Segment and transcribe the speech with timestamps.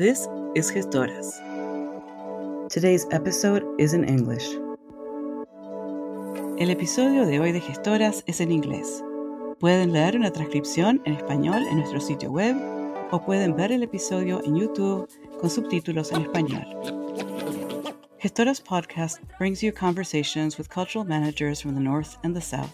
[0.00, 1.28] This is Gestoras.
[2.70, 4.46] Today's episode is in English.
[6.58, 9.02] El episodio de hoy de Gestoras es en inglés.
[9.58, 12.56] Pueden leer una transcripción en español en nuestro sitio web
[13.12, 15.06] o pueden ver el episodio en YouTube
[15.38, 16.64] con subtítulos en español.
[18.22, 22.72] Gestoras Podcast brings you conversations with cultural managers from the North and the South.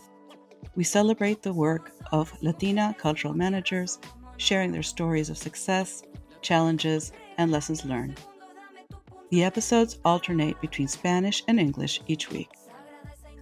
[0.76, 3.98] We celebrate the work of Latina cultural managers,
[4.36, 6.04] sharing their stories of success,
[6.46, 8.20] challenges, and lessons learned.
[9.30, 12.48] The episodes alternate between Spanish and English each week.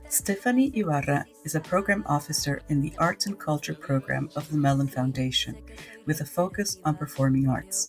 [0.09, 4.87] Stephanie Ybarra is a program officer in the Arts and Culture program of the Mellon
[4.87, 5.57] Foundation,
[6.07, 7.89] with a focus on performing arts.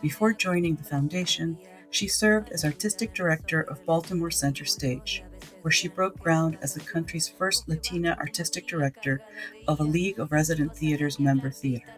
[0.00, 1.58] Before joining the foundation,
[1.90, 5.24] she served as artistic director of Baltimore Center Stage,
[5.62, 9.20] where she broke ground as the country's first Latina artistic director
[9.66, 11.92] of a League of Resident Theaters member theater.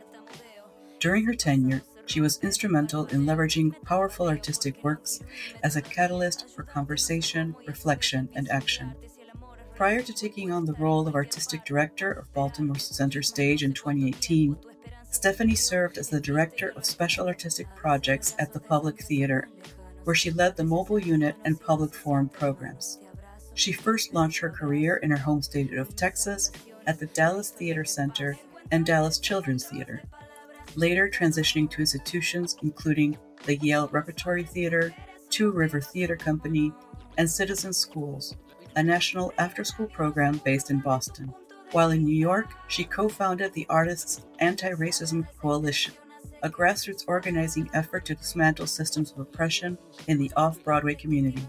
[0.98, 5.20] During her tenure, she was instrumental in leveraging powerful artistic works
[5.62, 8.94] as a catalyst for conversation, reflection, and action.
[9.74, 14.56] Prior to taking on the role of artistic director of Baltimore Center Stage in 2018,
[15.10, 19.48] Stephanie served as the director of special artistic projects at the Public Theater,
[20.04, 22.98] where she led the mobile unit and public forum programs.
[23.54, 26.50] She first launched her career in her home state of Texas
[26.86, 28.36] at the Dallas Theater Center
[28.70, 30.02] and Dallas Children's Theater,
[30.76, 34.94] later transitioning to institutions including the Yale Repertory Theater,
[35.30, 36.72] Two River Theater Company,
[37.18, 38.36] and Citizen Schools,
[38.76, 41.32] a national after school program based in Boston.
[41.72, 45.94] While in New York, she co founded the Artists Anti Racism Coalition,
[46.42, 51.42] a grassroots organizing effort to dismantle systems of oppression in the off Broadway community.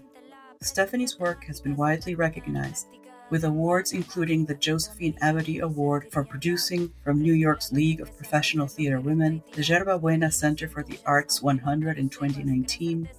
[0.61, 2.87] Stephanie's work has been widely recognized,
[3.29, 8.67] with awards including the Josephine Abady Award for Producing from New York's League of Professional
[8.67, 13.09] Theater Women, the Yerba Buena Center for the Arts 100 in 2019,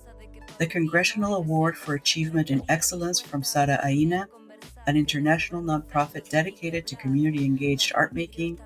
[0.59, 4.29] the Congressional Award for Achievement in Excellence from Sara Aina,
[4.87, 8.59] an international nonprofit dedicated to community engaged art making,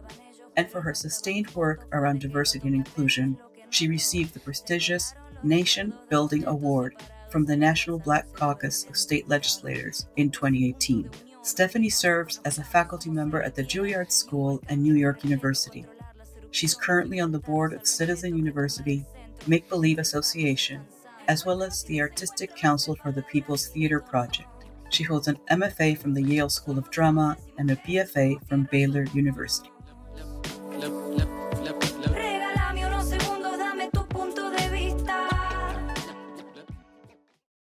[0.56, 3.38] and for her sustained work around diversity and inclusion,
[3.70, 6.96] she received the prestigious Nation Building Award
[7.30, 11.10] from the National Black Caucus of State Legislators in 2018.
[11.48, 15.86] Stephanie serves as a faculty member at the Juilliard School and New York University.
[16.50, 19.02] She's currently on the board of Citizen University
[19.46, 20.82] Make Believe Association,
[21.26, 24.66] as well as the Artistic Council for the People's Theater Project.
[24.90, 29.06] She holds an MFA from the Yale School of Drama and a BFA from Baylor
[29.14, 29.70] University.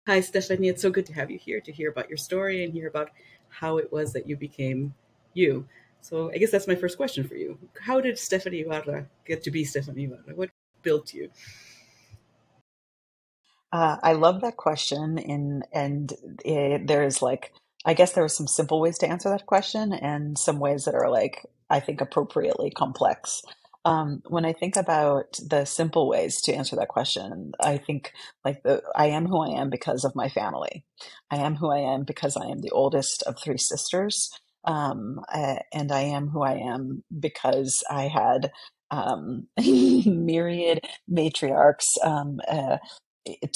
[0.07, 0.69] Hi, Stephanie.
[0.69, 3.13] It's so good to have you here to hear about your story and hear about
[3.53, 4.95] how it was that you became
[5.35, 5.67] you.
[6.03, 7.59] So, I guess that's my first question for you.
[7.81, 10.37] How did Stephanie Ybarra get to be Stephanie Ybarra?
[10.37, 10.51] What
[10.83, 11.31] built you?
[13.73, 16.13] Uh, I love that question, and and
[16.45, 17.53] it, there's like
[17.87, 20.95] I guess there are some simple ways to answer that question, and some ways that
[20.97, 23.43] are like I think appropriately complex.
[23.85, 28.13] Um, when I think about the simple ways to answer that question, I think
[28.45, 30.85] like the I am who I am because of my family.
[31.31, 34.31] I am who I am because I am the oldest of three sisters,
[34.65, 38.53] um, uh, and I am who I am because I had
[38.93, 42.79] um, myriad matriarchs um, uh,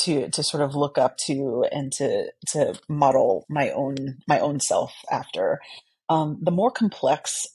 [0.00, 4.58] to to sort of look up to and to to model my own my own
[4.60, 5.60] self after.
[6.08, 7.46] Um, the more complex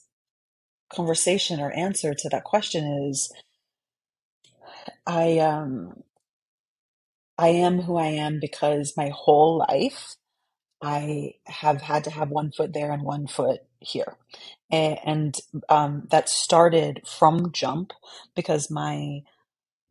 [0.94, 3.32] conversation or answer to that question is
[5.06, 6.02] I um
[7.38, 10.16] I am who I am because my whole life
[10.82, 14.16] I have had to have one foot there and one foot here.
[14.70, 15.36] And, and
[15.68, 17.92] um, that started from jump
[18.36, 19.22] because my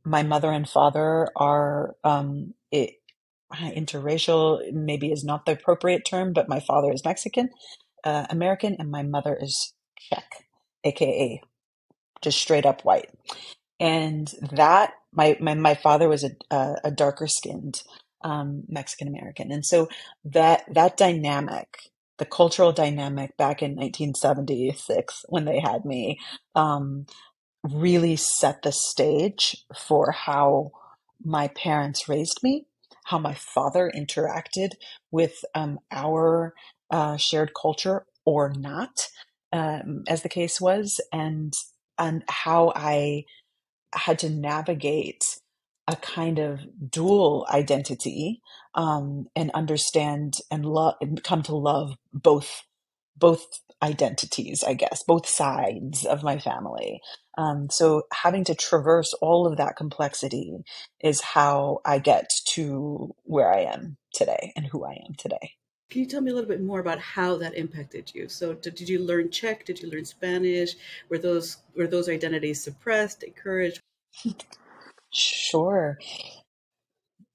[0.06, 2.96] my mother and father are um, it,
[3.54, 4.62] interracial.
[4.74, 7.50] Maybe is not the appropriate term, but my father is Mexican
[8.04, 10.46] uh, American and my mother is Czech
[10.84, 11.42] aka
[12.22, 13.10] just straight up white.
[13.80, 17.84] And that my my, my father was a, a, a darker skinned
[18.24, 19.88] um, Mexican American, and so
[20.24, 26.20] that that dynamic, the cultural dynamic back in 1976 when they had me,
[26.56, 27.06] um,
[27.64, 30.72] really set the stage for how
[31.24, 32.66] my parents raised me,
[33.06, 34.72] how my father interacted
[35.12, 36.54] with um, our
[36.90, 39.08] uh, shared culture or not,
[39.52, 41.54] um, as the case was, and
[41.98, 43.26] and how I
[43.94, 45.24] had to navigate
[45.88, 46.60] a kind of
[46.90, 48.42] dual identity
[48.76, 52.64] um, and understand and love and come to love both
[53.18, 53.46] both
[53.84, 57.02] identities, I guess, both sides of my family.
[57.38, 60.58] Um, so having to traverse all of that complexity
[61.02, 65.54] is how I get to where I am today and who I am today.
[65.92, 68.30] Can you tell me a little bit more about how that impacted you?
[68.30, 69.66] So, did, did you learn Czech?
[69.66, 70.76] Did you learn Spanish?
[71.10, 73.82] Were those were those identities suppressed, encouraged?
[75.12, 76.00] Sure.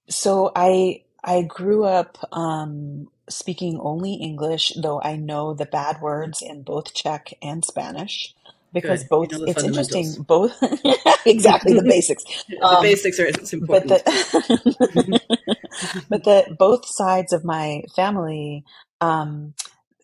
[0.09, 6.41] So I I grew up um, speaking only English, though I know the bad words
[6.41, 8.35] in both Czech and Spanish
[8.73, 9.09] because Good.
[9.11, 10.53] both You know it's interesting both
[11.27, 14.05] exactly the basics the um, basics are it's but important.
[14.05, 15.21] the
[16.11, 18.65] but the both sides of my family
[19.01, 19.55] um,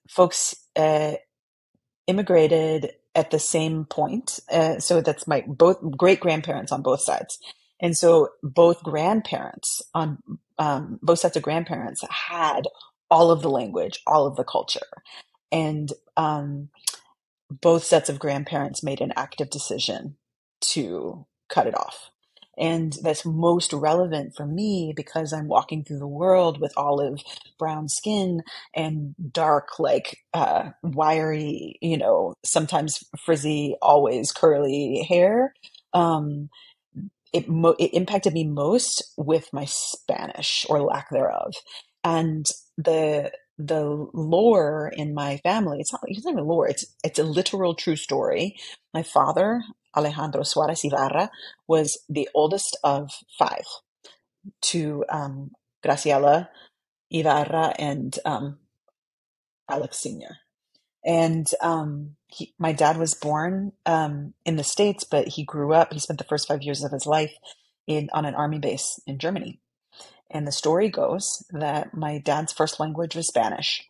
[0.09, 1.15] folks uh,
[2.07, 4.41] immigrated at the same point.
[4.51, 7.39] Uh, so that's my both great grandparents on both sides.
[7.81, 10.19] And so both grandparents on
[10.59, 12.63] um, both sets of grandparents had
[13.11, 14.81] all of the language, all of the culture.
[15.53, 16.71] And um,
[17.51, 20.17] both sets of grandparents made an active decision
[20.63, 22.12] to cut it off.
[22.59, 27.21] And that's most relevant for me because I'm walking through the world with olive
[27.59, 28.43] brown skin
[28.75, 35.55] and dark, like uh, wiry, you know, sometimes frizzy, always curly hair.
[35.95, 36.51] Um,
[37.33, 41.55] it, mo- it impacted me most with my Spanish or lack thereof.
[42.05, 42.47] And
[42.79, 47.25] the the lore in my family, it's not, it's not even lore, it's, it's a
[47.25, 48.57] literal true story.
[48.95, 49.63] My father,
[49.97, 51.31] Alejandro Suarez Ybarra,
[51.67, 53.65] was the oldest of five
[54.63, 55.53] to um,
[55.85, 56.49] Graciela,
[57.11, 58.59] Ybarra, and um,
[59.69, 60.39] Alex Sr.
[61.05, 65.93] And um, he, my dad was born um, in the States, but he grew up,
[65.93, 67.35] he spent the first five years of his life
[67.87, 69.61] in on an army base in Germany.
[70.31, 73.83] And the story goes that my dad's first language was Spanish.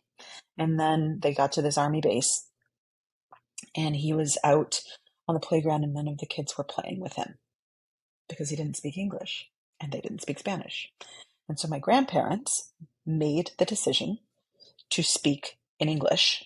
[0.57, 2.47] And then they got to this army base,
[3.75, 4.81] and he was out
[5.27, 7.35] on the playground, and none of the kids were playing with him
[8.27, 9.49] because he didn't speak English
[9.79, 10.91] and they didn't speak Spanish.
[11.49, 12.71] And so my grandparents
[13.05, 14.19] made the decision
[14.91, 16.45] to speak in English.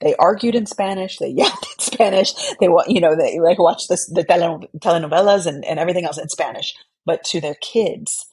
[0.00, 1.18] They argued in Spanish.
[1.18, 2.32] They yelled in Spanish.
[2.60, 6.74] They, you know, they like watched this, the telenovelas and, and everything else in Spanish.
[7.06, 8.28] But to their kids,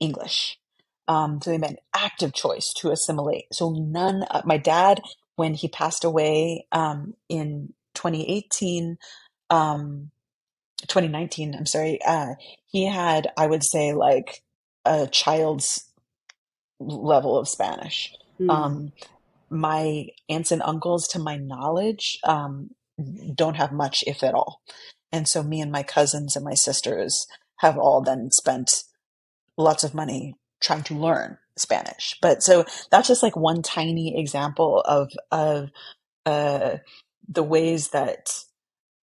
[0.00, 0.58] English.
[1.08, 3.46] Um, so they made an active choice to assimilate.
[3.52, 5.00] So none, of, my dad,
[5.36, 8.98] when he passed away um, in 2018,
[9.50, 10.10] um,
[10.82, 12.34] 2019, I'm sorry, uh,
[12.66, 14.42] he had, I would say, like
[14.84, 15.90] a child's
[16.78, 18.14] level of Spanish.
[18.38, 18.50] Hmm.
[18.50, 18.92] Um,
[19.50, 22.70] my aunts and uncles, to my knowledge, um,
[23.34, 24.60] don't have much, if at all.
[25.12, 27.26] And so me and my cousins and my sisters
[27.60, 28.70] have all then spent
[29.56, 32.16] lots of money trying to learn Spanish.
[32.20, 35.70] But so that's just like one tiny example of of
[36.24, 36.78] uh,
[37.28, 38.30] the ways that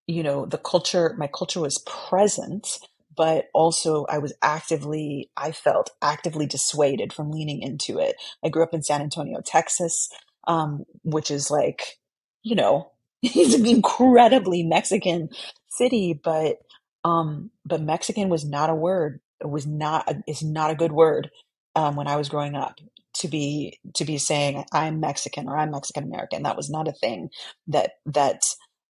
[0.06, 1.14] you know the culture.
[1.18, 2.68] My culture was present,
[3.16, 5.30] but also I was actively.
[5.36, 8.16] I felt actively dissuaded from leaning into it.
[8.44, 10.08] I grew up in San Antonio, Texas,
[10.48, 11.98] um, which is like
[12.42, 12.92] you know
[13.22, 15.30] it's an incredibly Mexican
[15.68, 16.58] city, but
[17.04, 19.20] um, but Mexican was not a word.
[19.40, 21.30] It was not a, is not a good word
[21.74, 22.80] um, when I was growing up
[23.14, 26.42] to be to be saying I'm Mexican or I'm Mexican American.
[26.42, 27.30] That was not a thing
[27.68, 28.40] that that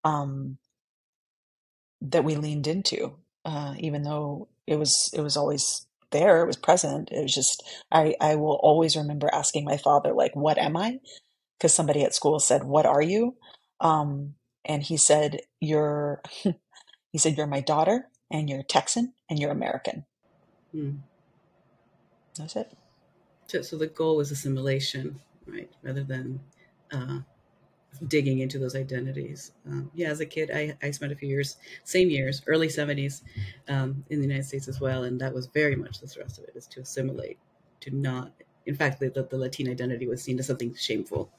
[0.04, 0.58] um,
[2.02, 3.16] that we leaned into,
[3.46, 6.42] uh, even though it was it was always there.
[6.42, 7.10] It was present.
[7.12, 11.00] It was just I I will always remember asking my father like, "What am I?"
[11.58, 13.36] Because somebody at school said, "What are you?"
[13.80, 14.36] Um,
[14.66, 16.22] and he said, "You're."
[17.12, 20.06] he said, "You're my daughter, and you're Texan, and you're American."
[20.72, 20.92] Hmm.
[22.38, 22.72] That's it.
[23.48, 26.40] So, so the goal was assimilation, right, rather than
[26.92, 27.20] uh,
[28.08, 29.52] digging into those identities.
[29.68, 33.22] Um, yeah, as a kid, I, I spent a few years, same years, early 70s,
[33.68, 35.04] um, in the United States as well.
[35.04, 37.38] And that was very much the thrust of it is to assimilate,
[37.82, 38.32] to not,
[38.66, 41.30] in fact, the, the, the Latin identity was seen as something shameful,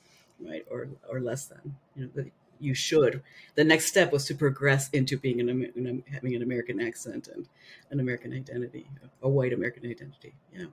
[0.41, 1.77] right, or, or less than.
[1.97, 2.25] You know,
[2.65, 3.23] you should.
[3.55, 7.47] The next step was to progress into being an, an having an American accent and
[7.91, 8.87] an American identity,
[9.23, 10.35] a white American identity.
[10.53, 10.67] Yeah.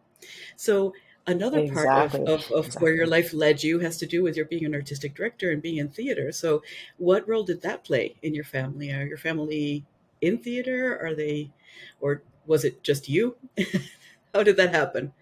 [0.56, 0.94] So
[1.28, 2.34] another part of, Exactly.
[2.34, 5.16] of, of where your life led you has to do with your being an artistic
[5.16, 6.32] director and being in theater.
[6.32, 6.64] So
[6.98, 8.92] what role did that play in your family?
[8.92, 9.86] Are your family
[10.22, 11.00] in theater?
[11.02, 11.52] Are they,
[12.00, 13.36] or was it just you?
[14.34, 15.14] How did that happen?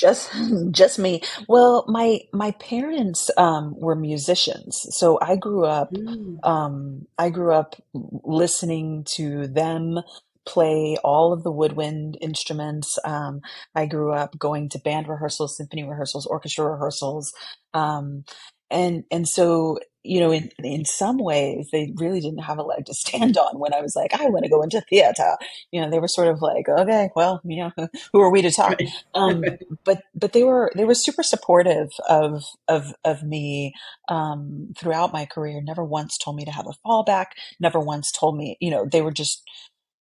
[0.00, 0.32] Just
[0.72, 1.22] just me.
[1.48, 7.52] Well, my my parents um, were musicians, so I grew up Mm, um, I grew
[7.52, 7.76] up
[8.24, 10.00] listening to them
[10.46, 12.98] play all of the woodwind instruments.
[13.04, 13.40] Um,
[13.74, 17.32] I grew up going to band rehearsals, symphony rehearsals, orchestra rehearsals,
[17.74, 18.24] um,
[18.70, 22.86] and and so you know, in in some ways, they really didn't have a leg
[22.86, 25.36] to stand on when I was like, I want to go into theater.
[25.70, 28.50] You know, they were sort of like, okay, well, you know, who are we to
[28.50, 28.78] talk?
[29.14, 29.44] Um,
[29.84, 33.74] but but they were they were super supportive of of of me
[34.08, 35.60] um, throughout my career.
[35.62, 37.26] Never once told me to have a fallback.
[37.58, 39.42] Never once told me, you know, they were just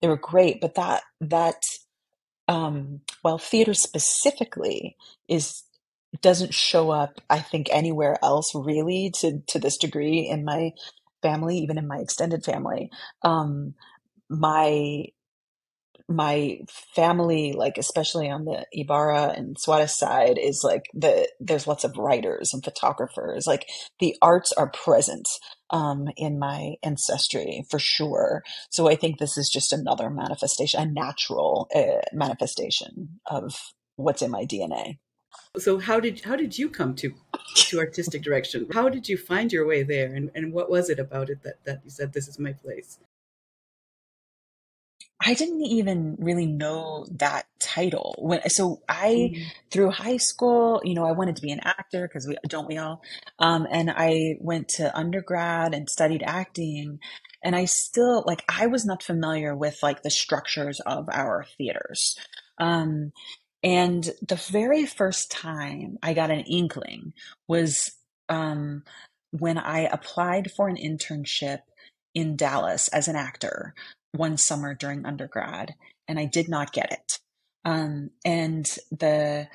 [0.02, 0.62] they were great.
[0.62, 1.62] But that that
[2.48, 5.64] um, well, theater specifically is
[6.22, 10.72] doesn't show up, I think, anywhere else really to to this degree in my
[11.22, 12.90] family, even in my extended family.
[13.24, 13.76] Um,
[14.30, 15.06] my
[16.08, 16.60] my
[16.96, 21.98] family, like especially on the Ybarra and Suarez side, is like the there's lots of
[21.98, 23.46] writers and photographers.
[23.46, 23.68] Like
[24.00, 25.28] the arts are present
[25.70, 28.44] um, in my ancestry for sure.
[28.72, 33.54] So I think this is just another manifestation, a natural uh, manifestation of
[33.96, 34.98] what's in my DNA.
[35.58, 37.14] So how did how did you come to
[37.68, 38.68] to artistic direction?
[38.74, 41.64] How did you find your way there, and, and what was it about it that,
[41.66, 43.00] that you said this is my place?
[45.22, 49.52] I didn't even really know that title when so I Mm.
[49.72, 52.78] through high school, you know, I wanted to be an actor because we don't we
[52.78, 53.02] all
[53.40, 57.00] um and I went to undergrad and studied acting
[57.44, 62.18] and I still like I was not familiar with like the structures of our theaters.
[62.58, 63.12] Um
[63.64, 67.14] and the very first time I got an inkling
[67.48, 67.92] was
[68.30, 68.84] um
[69.32, 71.60] when I applied for an internship
[72.16, 73.74] in Dallas as an actor
[74.12, 75.76] one summer during undergrad,
[76.08, 77.20] and I did not get it.
[77.66, 79.48] Um, and the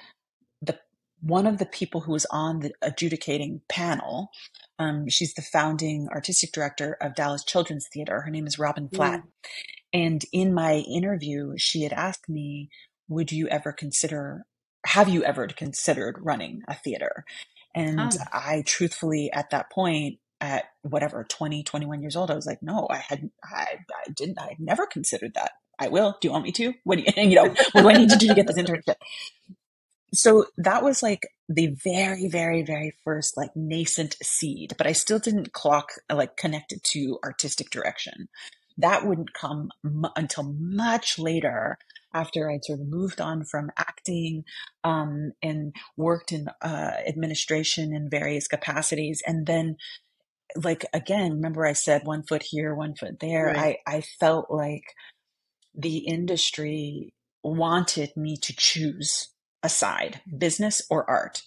[0.63, 0.79] the
[1.21, 4.31] one of the people who was on the adjudicating panel,
[4.79, 8.21] um, she's the founding artistic director of Dallas Children's Theater.
[8.21, 9.21] Her name is Robyn Flatt.
[9.21, 9.27] Mm.
[9.93, 12.69] And in my interview, she had asked me,
[13.09, 14.47] "Would you ever consider?
[14.87, 17.25] Have you ever considered running a theater?"
[17.75, 22.45] And Ah, I truthfully, at that point, at whatever 20 21 years old i was
[22.45, 25.53] like no i hadn't i, I didn't i never considered that.
[25.79, 26.17] I will.
[26.21, 26.75] Do you want me to?
[26.85, 28.97] What do you you know what do i need to do to get this internship?
[30.13, 35.19] So that was like the very very very first like nascent seed but i still
[35.19, 38.29] didn't clock like connected to artistic direction
[38.79, 41.79] that wouldn't come m- until much later
[42.13, 44.45] after i'd sort of moved on from acting
[44.85, 49.77] um, and worked in uh, administration in various capacities and then
[50.57, 53.79] like again remember i said one foot here one foot there right.
[53.87, 54.85] i i felt like
[55.75, 57.13] the industry
[57.43, 59.29] wanted me to choose
[59.63, 61.43] a side business or art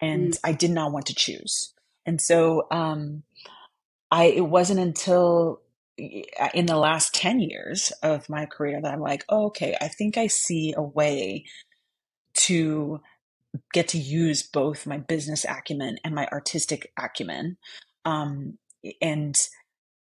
[0.00, 0.38] and Mm.
[0.44, 1.72] i did not want to choose
[2.06, 3.22] and so um
[4.10, 5.60] i it wasn't until
[6.54, 10.16] in the last 10 years of my career that i'm like oh, okay i think
[10.16, 11.44] i see a way
[12.34, 13.00] to
[13.72, 17.56] get to use both my business acumen and my artistic acumen.
[18.04, 18.58] Um,
[19.00, 19.34] and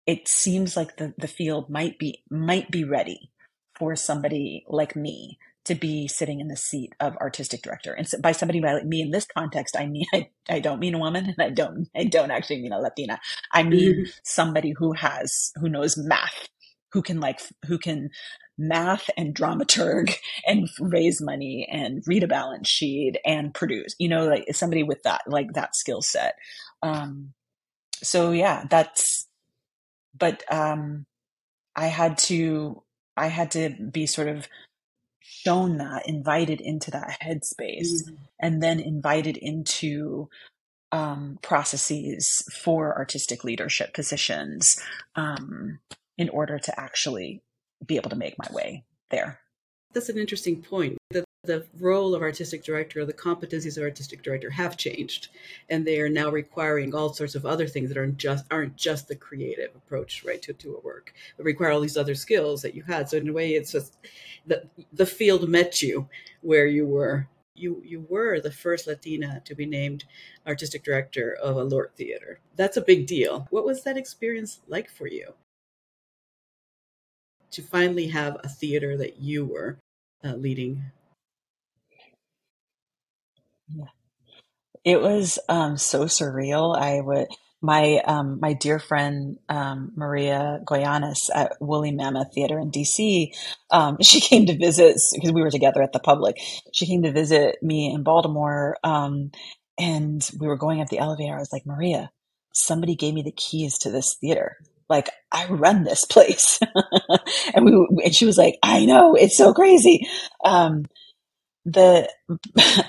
[0.06, 3.30] it seems like the, the field might be might be ready
[3.78, 7.92] for somebody like me to be sitting in the seat of artistic director.
[7.94, 10.94] And so by somebody like me in this context i mean I, I don't mean
[10.94, 13.20] a woman and i don't i don't actually mean a latina.
[13.52, 14.12] I mean Mhm.
[14.24, 16.48] somebody who has who knows math
[16.92, 18.10] who can like who can
[18.58, 20.14] math and dramaturg
[20.46, 25.02] and raise money and read a balance sheet and produce you know like somebody with
[25.04, 26.36] that like that skill set.
[26.82, 27.32] Um
[28.02, 29.26] so yeah that's
[30.18, 31.06] but um
[31.76, 32.82] i had to
[33.16, 34.48] i had to be sort of
[35.24, 38.16] shown that invited into that headspace Mm.
[38.40, 40.28] and then invited into
[40.92, 44.78] um processes for artistic leadership positions
[45.16, 45.80] um
[46.18, 47.42] in order to actually
[47.84, 49.40] be able to make my way there
[49.94, 50.98] That's an interesting point.
[51.10, 55.28] The, the role of artistic director, or the competencies of artistic director, have changed,
[55.68, 59.08] and they are now requiring all sorts of other things that aren't just aren't just
[59.08, 62.74] the creative approach, right, to, to a work, but require all these other skills that
[62.74, 63.08] you had.
[63.08, 63.96] So in a way, it's just
[64.46, 66.08] the the field met you
[66.40, 67.28] where you were.
[67.56, 70.04] You you were the first Latina to be named
[70.44, 72.40] artistic director of a LORT theater.
[72.56, 73.46] That's a big deal.
[73.50, 75.34] What was that experience like for you?
[77.52, 79.78] To finally have a theater that you were
[80.24, 80.82] uh, leading
[84.84, 86.76] It was um, so surreal.
[86.76, 87.28] I would
[87.62, 93.28] my um, my dear friend um, Maria Goyanes at Woolly Mammoth Theater in DC.
[93.70, 96.36] Um, she came to visit because we were together at the Public.
[96.74, 99.30] She came to visit me in Baltimore, um,
[99.78, 101.36] and we were going up the elevator.
[101.36, 102.10] I was like, Maria,
[102.52, 104.56] somebody gave me the keys to this theater.
[104.90, 106.60] Like I run this place,
[107.54, 110.06] and we and she was like, I know it's so crazy.
[110.44, 110.84] Um,
[111.64, 112.10] the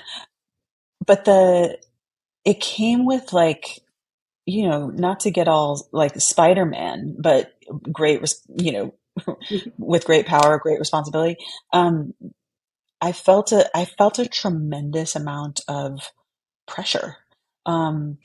[1.06, 1.78] but the
[2.44, 3.80] it came with like
[4.46, 7.52] you know, not to get all like Spider Man, but
[7.92, 8.22] great,
[8.58, 8.94] you know,
[9.78, 11.36] with great power, great responsibility.
[11.72, 12.14] Um,
[13.00, 16.12] I felt a I felt a tremendous amount of
[16.66, 17.16] pressure
[17.66, 18.18] um,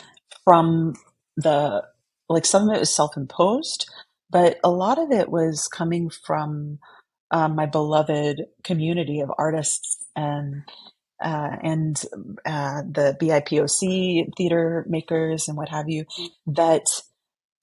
[0.44, 0.94] from
[1.36, 1.84] the
[2.30, 3.90] like some of it was self imposed,
[4.30, 6.78] but a lot of it was coming from
[7.32, 10.64] um, my beloved community of artists and
[11.22, 12.02] uh, and
[12.46, 16.06] uh, the BIPOC theater makers and what have you
[16.48, 16.86] that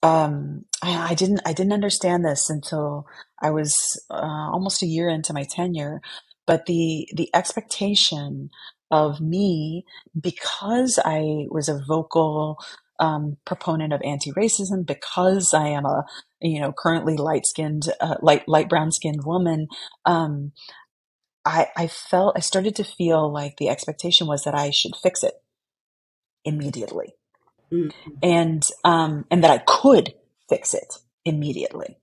[0.01, 3.05] um, I, I, didn't I didn't understand this until
[3.41, 3.73] I was
[4.09, 6.01] uh, almost a year into my tenure,
[6.47, 8.49] but the the expectation
[8.91, 9.85] of me
[10.19, 12.57] because I was a vocal
[12.99, 16.05] um, proponent of anti-racism because I am a
[16.41, 19.67] you know currently light skinned uh, light light brown skinned woman
[20.05, 20.53] um,
[21.45, 25.23] I, I felt I started to feel like the expectation was that I should fix
[25.23, 25.33] it
[26.45, 27.15] immediately.
[27.71, 28.11] Mm-hmm.
[28.23, 30.15] and um, and that I could
[30.49, 31.97] fix it immediately.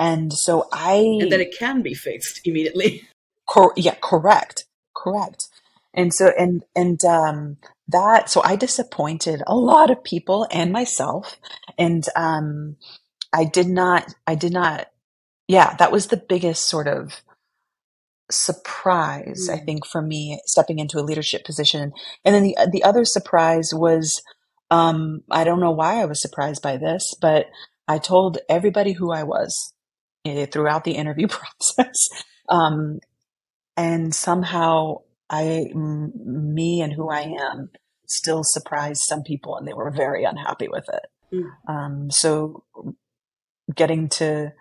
[0.00, 3.08] And so I and that it can be fixed immediately.
[3.48, 4.64] Cor- yeah correct.
[4.96, 5.46] Correct.
[5.94, 11.36] And so and and um that so i disappointed a lot of people and myself.
[11.78, 12.76] And um
[13.32, 14.88] i did not i did not
[15.46, 17.22] yeah that was the biggest sort of
[18.32, 19.54] surprise mm.
[19.54, 21.92] i think for me stepping into a leadership position
[22.24, 24.22] and then the the other surprise was
[24.70, 27.46] um i don't know why i was surprised by this but
[27.88, 29.72] i told everybody who i was
[30.24, 32.08] eh, throughout the interview process
[32.48, 32.98] um
[33.76, 34.96] and somehow
[35.32, 36.12] I, m-
[36.54, 37.70] me and who I am
[38.06, 41.06] still surprised some people and they were very unhappy with it.
[41.34, 41.50] Mm.
[41.66, 42.64] Um, so
[43.74, 44.52] getting to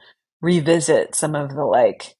[0.41, 2.15] revisit some of the like,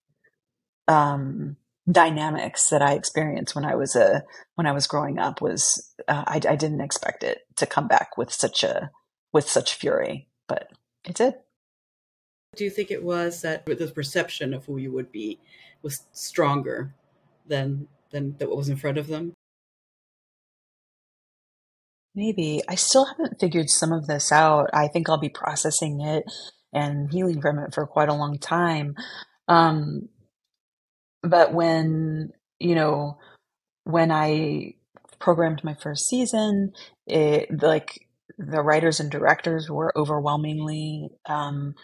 [0.92, 1.58] um,
[1.90, 4.24] dynamics that I experienced when I was a,
[4.56, 8.18] when I was growing up was, uh, I, I didn't expect it to come back
[8.18, 8.92] with such a,
[9.34, 10.70] with such fury, but
[11.08, 11.36] it did.
[12.56, 15.40] Do you think it was that the perception of who you would be
[15.82, 16.94] was stronger
[17.48, 19.34] than than that what was in front of them?
[22.14, 22.62] Maybe.
[22.68, 24.70] I still haven't figured some of this out.
[24.74, 26.26] I think I'll be processing it
[26.74, 28.96] and healing from it for quite a long time.
[29.48, 30.10] Um,
[31.24, 33.18] but when, you know,
[33.84, 34.76] when I
[35.20, 36.74] programmed my first season,
[37.08, 38.08] it like
[38.38, 41.76] the writers and directors were overwhelmingly um,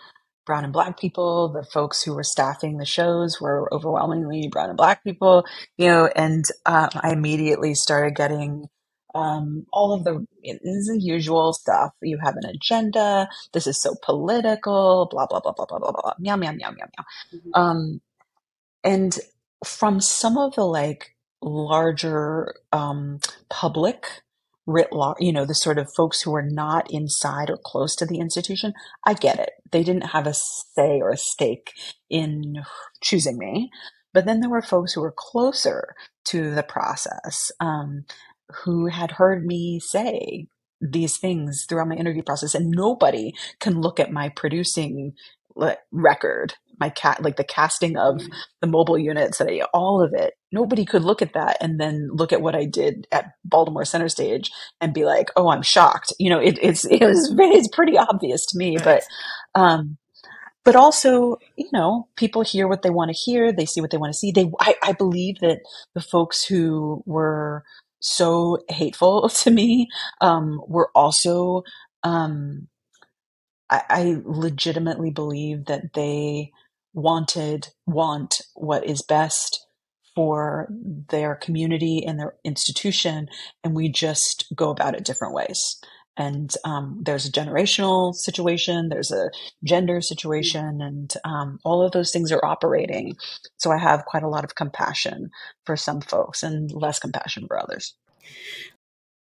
[0.46, 1.50] brown and black people.
[1.50, 5.46] The folks who were staffing the shows were overwhelmingly brown and black people,
[5.78, 8.68] you know, and um, I immediately started getting
[9.14, 11.92] um, all of the, the usual stuff.
[12.02, 13.30] You have an agenda.
[13.54, 16.86] This is so political, blah, blah, blah, blah, blah, blah, blah, meow, meow, meow, meow,
[16.86, 17.06] meow.
[17.34, 17.50] Mm-hmm.
[17.54, 18.02] Um,
[18.84, 19.18] and
[19.66, 24.06] from some of the like larger um, public
[24.66, 28.06] writ large, you know, the sort of folks who are not inside or close to
[28.06, 28.74] the institution,
[29.06, 29.52] I get it.
[29.72, 31.72] They didn't have a say or a stake
[32.10, 32.64] in
[33.02, 33.70] choosing me.
[34.14, 38.06] But then there were folks who were closer to the process, um,
[38.64, 40.48] who had heard me say
[40.82, 45.14] these things throughout my interview process, and nobody can look at my producing
[45.92, 48.34] record my cat like the casting of mm-hmm.
[48.62, 49.42] the mobile units
[49.74, 53.08] all of it nobody could look at that and then look at what i did
[53.12, 56.14] at baltimore center stage and be like oh i'm shocked.
[56.20, 59.04] You know it, it's it was it's pretty obvious to me but
[59.56, 59.98] um
[60.64, 63.98] but also you know people hear what they want to hear they see what they
[63.98, 65.60] want to see they I, I believe that
[65.94, 67.64] the folks who were
[68.00, 69.88] so hateful to me
[70.22, 71.64] um were also
[72.04, 72.68] um
[73.70, 76.52] I, I legitimately believe that they
[76.98, 79.68] wanted, want what is best
[80.16, 80.68] for
[81.10, 83.28] their community and their institution,
[83.64, 85.80] and we just go about it different ways.
[86.18, 89.30] And um, there's a generational situation, there's a
[89.64, 93.16] gender situation, and um, all of those things are operating.
[93.58, 95.30] So I have quite a lot of compassion
[95.68, 97.94] for some folks and less compassion for others.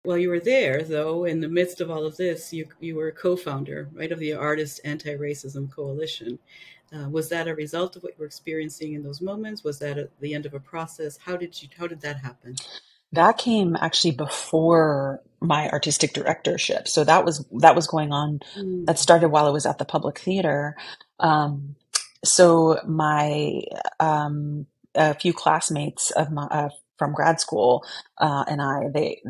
[0.05, 3.09] While you were there, though, in the midst of all of this, you you were
[3.09, 6.39] a co-founder, right, of the Artist Anti-Racism Coalition.
[6.93, 9.65] Uh, was that a result of what you were experiencing in those moments?
[9.65, 11.19] Was that at the end of a process?
[11.19, 11.69] How did you?
[11.77, 12.57] How did that happen?
[13.13, 16.89] That came actually before my artistic directorship.
[16.89, 18.41] So that was that was going on.
[18.57, 18.87] Mm.
[18.87, 20.77] That started while I was at the Public Theater.
[21.19, 21.77] Um,
[22.25, 23.63] so my
[24.01, 26.69] um, a few classmates of my uh,
[26.99, 27.85] from grad school
[28.19, 29.23] uh, and I they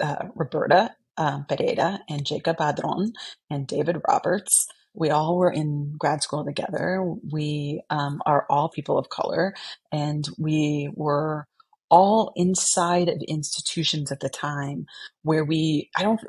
[0.00, 3.12] uh, Roberta um, Pereira and Jacob Padron
[3.50, 4.66] and David Roberts.
[4.96, 7.04] We all were in grad school together.
[7.32, 9.54] We um, are all people of color,
[9.92, 11.46] and we were
[11.90, 14.86] all inside of institutions at the time
[15.22, 16.20] where we, I don't,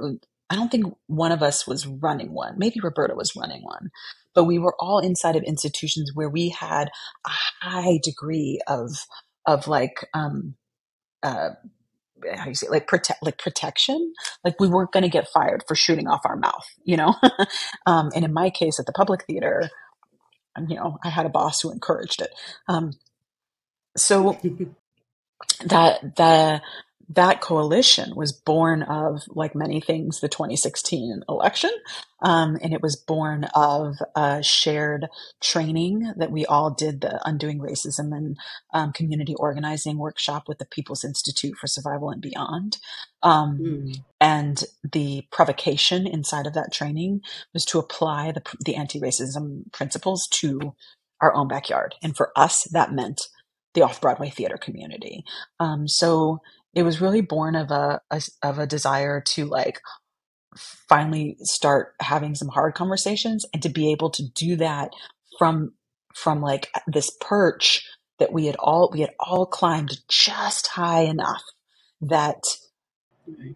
[0.50, 2.56] I don't think one of us was running one.
[2.58, 3.90] Maybe Roberta was running one,
[4.36, 6.90] but we were all inside of institutions where we had
[7.26, 7.32] a
[7.64, 8.92] high degree of
[9.48, 10.56] of like um,
[11.24, 11.52] uh,
[12.38, 14.14] how do you say like protect like protection?
[14.46, 17.16] Like we weren't going to get fired for shooting off our mouth you know?
[17.88, 19.70] Um, and in my case at the public theater
[20.70, 22.32] you know i had a boss who encouraged it.
[22.68, 22.94] Um,
[23.98, 24.38] so
[25.66, 26.62] that the
[27.10, 31.72] that coalition was born of, like many things, the 2016 election.
[32.22, 35.08] Um, and it was born of a shared
[35.42, 38.38] training that we all did the Undoing Racism and
[38.74, 42.78] um, Community Organizing workshop with the People's Institute for Survival and Beyond.
[43.24, 43.96] Um, mm.
[44.20, 47.22] And the provocation inside of that training
[47.54, 50.74] was to apply the, the anti racism principles to
[51.22, 51.96] our own backyard.
[52.04, 53.22] And for us, that meant
[53.74, 55.24] the off Broadway theater community.
[55.60, 56.42] Um, so
[56.78, 59.82] it was really born of a, a of a desire to like
[60.56, 64.92] finally start having some hard conversations and to be able to do that
[65.40, 65.74] from
[66.16, 67.84] from like this perch
[68.20, 71.42] that we had all we had all climbed just high enough
[72.02, 72.44] that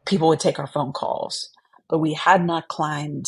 [0.06, 1.50] people would take our phone calls
[1.90, 3.28] but we had not climbed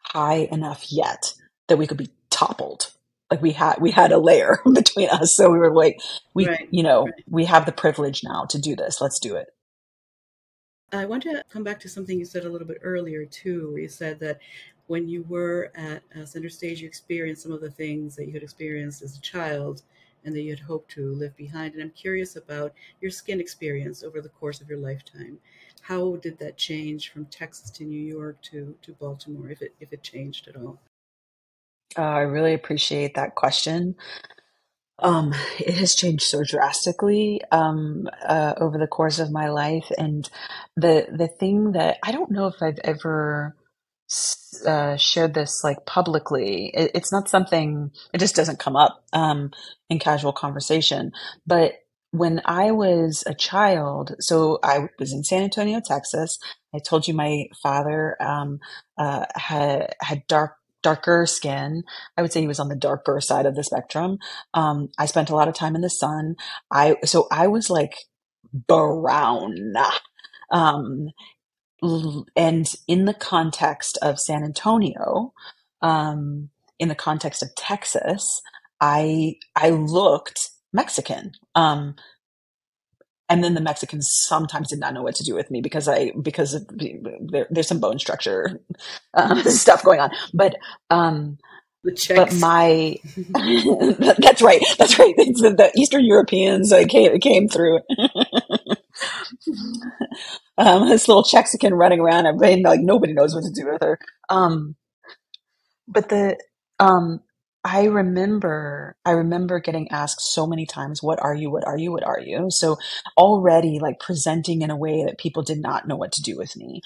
[0.00, 1.34] high enough yet
[1.68, 2.92] that we could be toppled
[3.30, 5.34] like we had we had a layer between us.
[5.36, 6.00] So we were like
[6.34, 7.24] we right, you know right.
[7.28, 9.00] we have the privilege now to do this.
[9.00, 9.48] Let's do it.
[10.92, 13.70] I want to come back to something you said a little bit earlier too.
[13.72, 14.40] Where you said that
[14.88, 18.32] when you were at uh, center stage you experienced some of the things that you
[18.32, 19.82] had experienced as a child
[20.24, 21.74] and that you had hoped to live behind.
[21.74, 25.38] And i'm curious about your skin experience over the course of your lifetime.
[25.82, 29.92] How did that change from texas to new york to, to baltimore if it if
[29.92, 30.80] it changed at all
[31.98, 33.96] uh, I really appreciate that question.
[34.98, 40.28] Um, it has changed so drastically um, uh, over the course of my life, and
[40.76, 43.56] the the thing that I don't know if I've ever
[44.66, 46.70] uh, shared this like publicly.
[46.74, 47.90] It, it's not something.
[48.12, 49.50] It just doesn't come up um,
[49.88, 51.12] in casual conversation.
[51.46, 51.74] But
[52.12, 56.38] when I was a child, so I was in San Antonio, Texas.
[56.74, 58.60] I told you my father um,
[58.98, 61.84] uh, had had dark darker skin.
[62.16, 64.18] I would say he was on the darker side of the spectrum.
[64.54, 66.36] Um, I spent a lot of time in the sun.
[66.70, 67.94] I so I was like
[68.68, 69.56] brown.
[70.50, 71.08] Um,
[72.36, 75.32] and in the context of San Antonio,
[75.82, 78.42] um, in the context of Texas,
[78.80, 81.32] I I looked Mexican.
[81.54, 81.96] Um,
[83.30, 86.12] and then the Mexicans sometimes did not know what to do with me because I
[86.20, 88.60] because of, there, there's some bone structure
[89.14, 90.10] uh, stuff going on.
[90.34, 90.56] But
[90.90, 91.38] um,
[91.82, 92.96] but my
[94.18, 95.14] that's right, that's right.
[95.16, 97.78] The, the Eastern Europeans uh, came came through.
[100.58, 103.98] um, this little Mexican running around and like nobody knows what to do with her.
[104.28, 104.74] Um,
[105.86, 106.36] but the
[106.80, 107.20] um,
[107.62, 111.50] I remember, I remember getting asked so many times, what are you?
[111.50, 111.92] What are you?
[111.92, 112.46] What are you?
[112.48, 112.78] So
[113.18, 116.56] already like presenting in a way that people did not know what to do with
[116.56, 116.80] me.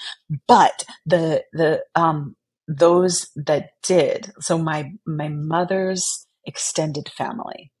[0.47, 2.35] But the, the, um,
[2.67, 7.71] those that did, so my, my mother's extended family,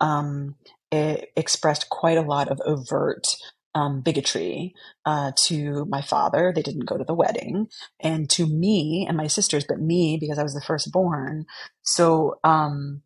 [0.00, 0.54] um,
[0.92, 3.24] expressed quite a lot of overt
[3.74, 4.74] um, bigotry
[5.06, 6.52] uh, to my father.
[6.54, 7.68] They didn't go to the wedding,
[8.00, 11.46] and to me and my sisters, but me because I was the firstborn.
[11.82, 13.02] So, um,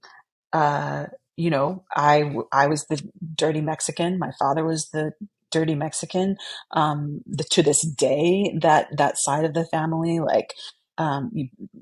[0.53, 3.03] uh, you know, I I was the
[3.35, 4.19] dirty Mexican.
[4.19, 5.13] My father was the
[5.51, 6.37] dirty Mexican.
[6.73, 10.55] Um, the, to this day, that that side of the family, like,
[10.99, 11.31] um,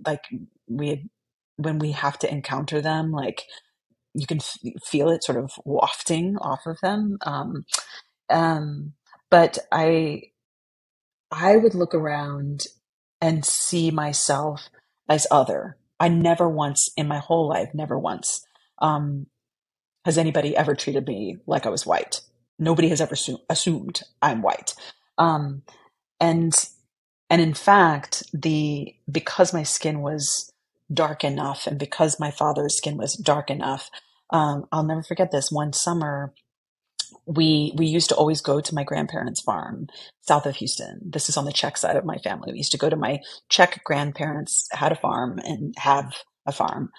[0.07, 0.25] like
[0.69, 1.09] we
[1.57, 3.45] when we have to encounter them, like
[4.15, 7.19] you can f- feel it sort of wafting off of them.
[7.23, 7.65] Um,
[8.33, 8.95] um,
[9.31, 10.25] but I,
[11.33, 12.65] I would look around
[13.21, 14.69] and see myself
[15.09, 15.79] as other.
[16.01, 18.45] I never once in my whole life, never once,
[18.81, 19.27] um,
[20.05, 22.23] has anybody ever treated me like I was white.
[22.59, 24.75] Nobody has ever su- assumed I'm white.
[25.19, 25.63] Um,
[26.21, 26.55] and,
[27.31, 30.53] and in fact, the, because my skin was
[30.93, 33.91] dark enough and because my father's skin was dark enough,
[34.31, 36.35] um, I'll never forget this one summer
[37.27, 39.89] we we used to always go to my grandparents' farm
[40.23, 41.01] south of Houston.
[41.05, 42.53] This is on the Czech side of my family.
[42.53, 46.15] We used to go to my Czech grandparents had a farm and have
[46.47, 46.91] a farm,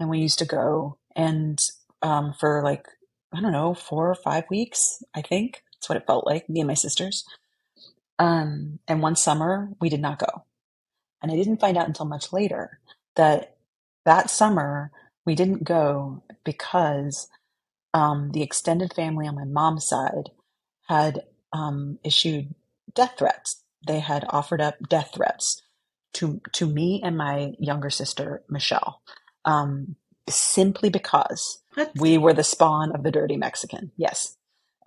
[0.00, 1.58] and we used to go and
[2.02, 2.86] um, for like
[3.34, 5.02] I don't know four or five weeks.
[5.14, 6.48] I think that's what it felt like.
[6.48, 7.24] Me and my sisters.
[8.18, 10.44] Um, and one summer we did not go,
[11.22, 12.80] and I didn't find out until much later
[13.16, 13.56] that
[14.04, 14.90] that summer
[15.24, 17.28] we didn't go because
[17.94, 20.30] um, the extended family on my mom's side
[20.88, 21.22] had
[21.52, 22.54] um, issued
[22.94, 25.62] death threats they had offered up death threats
[26.14, 29.02] to to me and my younger sister Michelle,
[29.44, 29.96] um,
[30.28, 31.92] simply because What?
[31.96, 33.92] we were the spawn of the dirty Mexican.
[33.96, 34.36] Yes,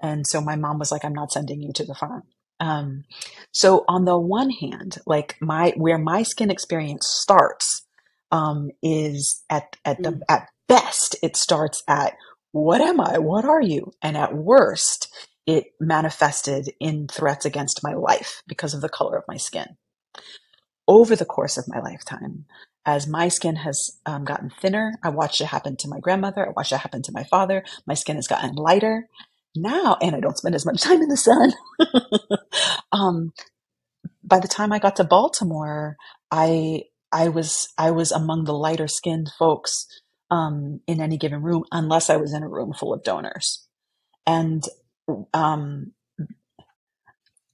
[0.02, 2.24] and so my mom was like, "I'm not sending you to the farm."
[2.60, 3.06] Um,
[3.52, 7.84] so on the one hand, like my where my skin experience starts
[8.32, 10.22] um, is at at the Mm.
[10.30, 12.16] at best it starts at
[12.54, 13.18] what am I?
[13.18, 13.92] What are you?
[14.02, 15.14] And at worst,
[15.46, 19.76] it manifested in threats against my life because of the color of my skin.
[20.88, 22.46] Over the course of my lifetime,
[22.86, 26.46] as my skin has um, gotten thinner, I watched it happen to my grandmother.
[26.48, 27.64] I watched it happen to my father.
[27.88, 29.08] My skin has gotten lighter
[29.56, 31.54] now, and I don't spend as much time in the sun.
[32.92, 33.34] um,
[34.24, 35.98] by the time I got to Baltimore,
[36.30, 39.88] I I was I was among the lighter skinned folks
[40.34, 43.68] um, in any given room, unless I was in a room full of donors,
[44.26, 44.64] and
[45.34, 45.94] um,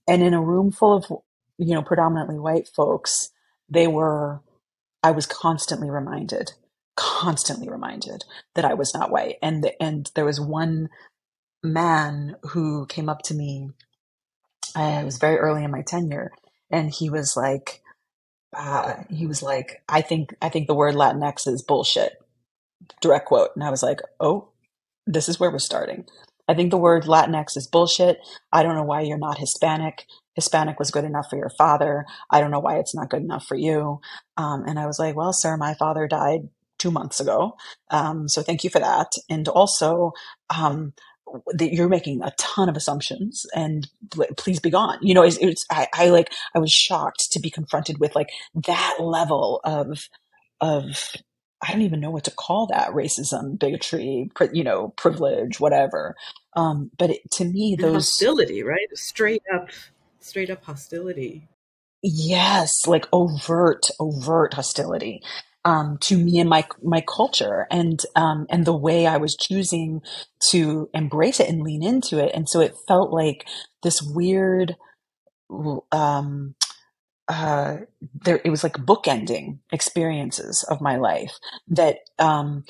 [0.07, 1.05] and in a room full of
[1.57, 3.31] you know predominantly white folks,
[3.69, 4.41] they were
[5.03, 6.53] I was constantly reminded,
[6.95, 8.23] constantly reminded
[8.55, 10.89] that I was not white, and and there was one
[11.63, 13.71] man who came up to me.
[14.75, 16.31] I was very early in my tenure,
[16.71, 17.81] and he was like
[18.55, 22.18] uh, he was like, I think I think the word Latinx is bullshit.
[23.01, 23.49] Direct quote.
[23.55, 24.49] And I was like, oh,
[25.05, 26.05] this is where we're starting.
[26.47, 28.17] I think the word Latinx is bullshit.
[28.51, 30.05] I don't know why you're not Hispanic.
[30.33, 32.05] Hispanic was good enough for your father.
[32.31, 34.01] I don't know why it's not good enough for you.
[34.37, 37.55] Um, and I was like, well, sir, my father died two months ago.
[37.91, 39.11] Um, so thank you for that.
[39.29, 40.13] And also,
[40.49, 40.93] um,
[41.53, 43.87] that you're making a ton of assumptions and
[44.37, 44.97] please be gone.
[45.01, 48.29] You know, it's, it's I, I like, I was shocked to be confronted with like
[48.65, 50.07] that level of,
[50.61, 51.13] of,
[51.61, 56.15] I don't even know what to call that racism, bigotry, pri- you know, privilege, whatever.
[56.55, 58.87] Um, but it, to me, And those, hostility, right?
[58.95, 59.69] Straight up,
[60.19, 61.49] straight up hostility.
[62.03, 65.21] yes, like overt, overt hostility.
[65.65, 70.01] Um, to me and my my culture and um, and the way I was choosing
[70.51, 73.45] to embrace it and lean into it, and so it felt like
[73.83, 74.77] this weird
[75.91, 76.55] um,
[77.29, 77.77] uh,
[78.25, 81.37] there it was like bookending experiences of my life
[81.67, 82.65] that um,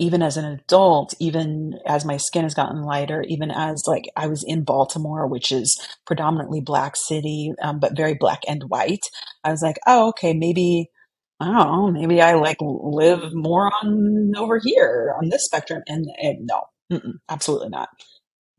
[0.00, 4.26] even as an adult, even as my skin has gotten lighter, even as like I
[4.28, 9.06] was in Baltimore, which is predominantly black city, um, but very black and white,
[9.44, 10.90] I was like, oh, okay, maybe
[11.38, 16.06] I don't know, maybe I like live more on over here on this spectrum, and,
[16.18, 17.90] and no, absolutely not.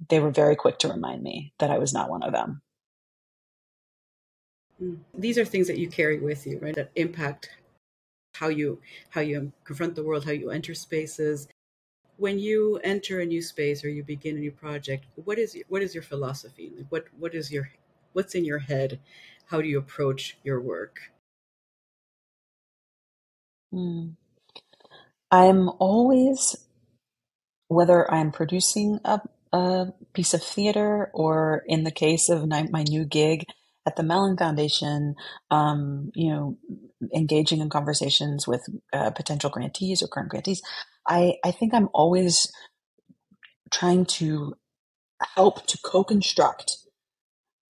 [0.09, 2.61] They were very quick to remind me that I was not one of them.
[4.81, 4.97] Mm.
[5.13, 6.75] These are things that you carry with you, right?
[6.75, 7.49] That impact
[8.35, 11.47] how you how you confront the world, how you enter spaces.
[12.17, 15.81] When you enter a new space or you begin a new project, what is what
[15.81, 16.71] is your philosophy?
[16.75, 17.69] Like what what is your
[18.13, 18.99] what's in your head?
[19.47, 21.11] How do you approach your work?
[23.73, 24.15] Mm.
[25.29, 26.57] I'm always,
[27.69, 29.21] whether I'm producing a,
[29.53, 33.45] a piece of theater or in the case of my new gig
[33.85, 35.15] at the Mellon Foundation,
[35.49, 36.57] um, you know,
[37.15, 40.61] engaging in conversations with uh, potential grantees or current grantees,
[41.07, 42.51] I, I think I'm always
[43.71, 44.55] trying to
[45.35, 46.77] help to co-construct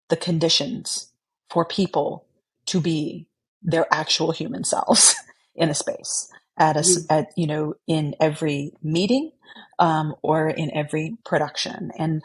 [0.08, 1.12] the conditions
[1.50, 2.26] for people
[2.66, 3.28] to be
[3.62, 5.14] their actual human selves
[5.54, 7.06] in a space at a Mm.
[7.10, 9.32] at you know in every meeting
[9.78, 12.22] um, or in every production and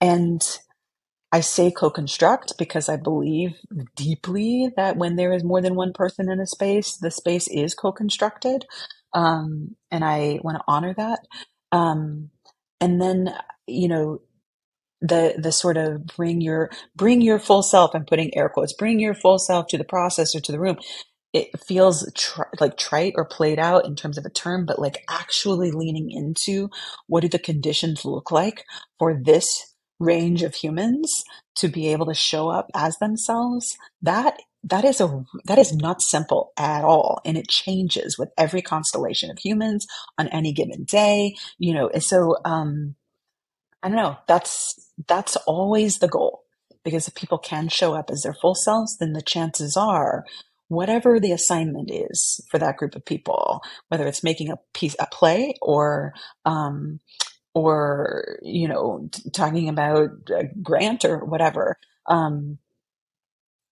[0.00, 0.42] and
[1.32, 3.56] I say co-construct because I believe
[3.96, 7.74] deeply that when there is more than one person in a space, the space is
[7.76, 8.66] co-constructed,
[9.14, 11.20] um, and I want to honor that.
[11.72, 12.30] Um,
[12.82, 13.34] and then
[13.68, 14.20] you know
[15.00, 17.92] the the sort of bring your bring your full self.
[17.94, 18.74] I'm putting air quotes.
[18.74, 20.78] Bring your full self to the process or to the room.
[21.34, 22.10] It feels
[22.60, 26.70] like trite or played out in terms of a term, but like actually leaning into
[27.06, 28.64] what do the conditions look like
[28.98, 29.69] for this
[30.00, 31.08] range of humans
[31.56, 33.76] to be able to show up as themselves.
[34.02, 38.62] That that is a that is not simple at all, and it changes with every
[38.62, 39.86] constellation of humans
[40.18, 41.36] on any given day.
[41.58, 42.96] You know, so um,
[43.82, 44.16] I don't know.
[44.26, 46.42] That's that's always the goal
[46.84, 50.24] because if people can show up as their full selves, then the chances are,
[50.68, 55.06] whatever the assignment is for that group of people, whether it's making a piece, a
[55.06, 57.00] play, or um,
[57.54, 62.58] or you know, t- talking about a grant or whatever, um,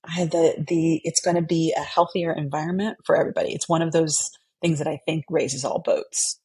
[0.04, 3.52] I, the the it's going to be a healthier environment for everybody.
[3.52, 4.30] It's one of those
[4.62, 6.40] things that I think raises all boats.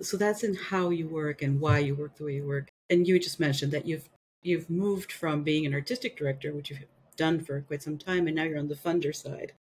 [0.00, 2.68] So that's in how you work and why you work the way you work.
[2.88, 4.08] And you just mentioned that you've
[4.42, 6.84] you've moved from being an artistic director, which you've
[7.16, 9.52] done for quite some time, and now you're on the funder side.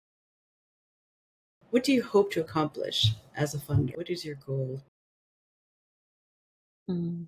[1.70, 3.96] What do you hope to accomplish as a funder?
[3.96, 4.83] What is your goal?
[6.88, 7.27] Mm.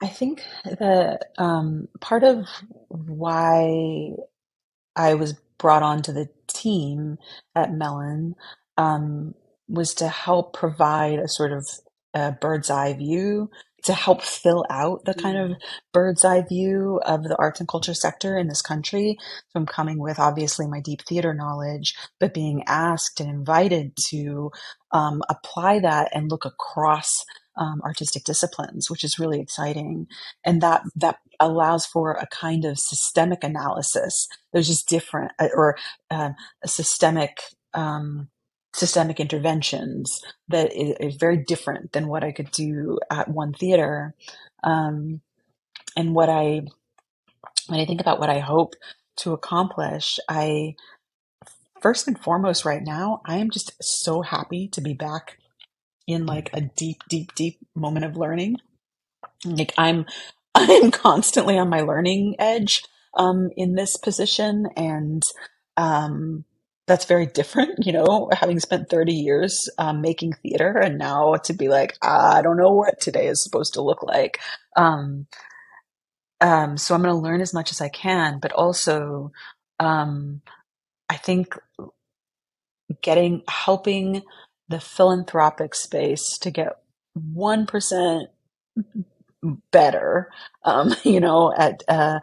[0.00, 2.46] I think that um, part of
[2.88, 4.12] why
[4.94, 7.18] I was brought onto the team
[7.54, 8.36] at Mellon
[8.76, 9.34] um,
[9.68, 11.66] was to help provide a sort of
[12.14, 13.50] a bird's eye view
[13.84, 15.56] to help fill out the kind of
[15.92, 19.16] bird's eye view of the arts and culture sector in this country.
[19.20, 24.50] So I'm coming with obviously my deep theater knowledge, but being asked and invited to
[24.92, 27.24] um, apply that and look across
[27.58, 30.06] um, artistic disciplines, which is really exciting,
[30.44, 34.26] and that that allows for a kind of systemic analysis.
[34.52, 35.76] There's just different uh, or
[36.10, 36.30] uh,
[36.62, 37.40] a systemic.
[37.74, 38.28] Um,
[38.74, 44.14] systemic interventions that is, is, very different than what I could do at one theater.
[44.62, 45.20] Um,
[45.96, 46.62] and what I,
[47.66, 48.74] when I think about what I hope
[49.16, 50.76] to accomplish, I,
[51.80, 55.38] first and foremost, right now, I am just so happy to be back
[56.08, 58.56] in like a deep, deep, deep moment of learning.
[59.44, 60.06] Like I'm,
[60.54, 62.82] I'm constantly on my learning edge
[63.14, 65.22] um, in this position, and
[65.76, 66.44] um,
[66.88, 71.52] that's very different, you know, having spent 30 years um, making theater and now to
[71.52, 74.40] be like, ah, I don't know what today is supposed to look like.
[74.76, 75.26] Um,
[76.40, 79.32] um, so I'm going to learn as much as I can, but also,
[79.78, 80.40] um,
[81.08, 81.54] I think
[83.02, 84.22] getting, helping
[84.68, 86.78] the philanthropic space to get
[87.18, 88.26] 1%
[89.72, 90.30] better,
[90.64, 92.20] um, you know, at, uh,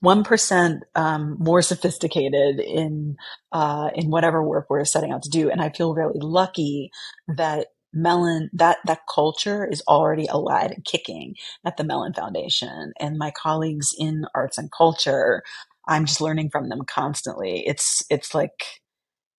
[0.00, 3.16] one percent um, more sophisticated in
[3.52, 6.90] uh, in whatever work we're setting out to do, and I feel really lucky
[7.26, 11.34] that Mellon that that culture is already alive and kicking
[11.64, 15.42] at the Mellon Foundation, and my colleagues in arts and culture.
[15.88, 17.64] I'm just learning from them constantly.
[17.66, 18.80] It's it's like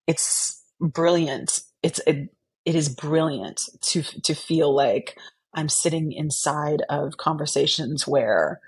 [0.08, 1.62] it's brilliant.
[1.84, 2.30] It's it,
[2.70, 5.18] it is brilliant to to feel like
[5.56, 8.62] I'm sitting inside of conversations where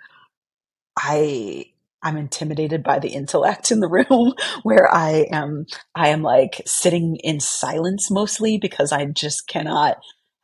[0.97, 1.65] I
[2.01, 4.33] I'm intimidated by the intellect in the room
[4.63, 9.97] where I am I am like sitting in silence mostly because I just cannot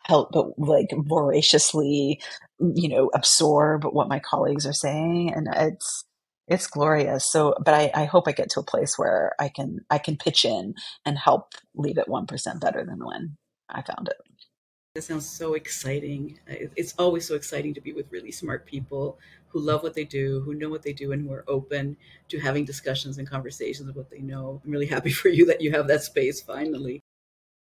[0.03, 2.21] help but like voraciously
[2.59, 6.05] you know absorb what my colleagues are saying and it's
[6.47, 7.25] it's glorious.
[7.31, 10.15] So but I, I hope I get to a place where I can I can
[10.15, 13.37] pitch in and help leave it one percent better than when
[13.69, 14.17] I found it.
[14.95, 16.39] That sounds so exciting.
[16.47, 20.41] It's always so exciting to be with really smart people who love what they do,
[20.41, 21.97] who know what they do, and who are open
[22.29, 24.61] to having discussions and conversations of what they know.
[24.65, 27.01] I'm really happy for you that you have that space finally.